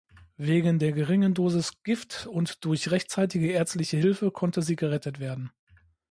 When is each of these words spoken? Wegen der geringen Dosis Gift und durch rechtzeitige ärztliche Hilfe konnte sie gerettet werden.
Wegen 0.37 0.79
der 0.79 0.93
geringen 0.93 1.35
Dosis 1.35 1.73
Gift 1.83 2.25
und 2.25 2.65
durch 2.65 2.89
rechtzeitige 2.89 3.51
ärztliche 3.51 3.97
Hilfe 3.97 4.31
konnte 4.31 4.63
sie 4.63 4.75
gerettet 4.75 5.19
werden. 5.19 5.51